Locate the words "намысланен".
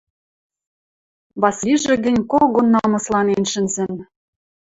2.73-3.43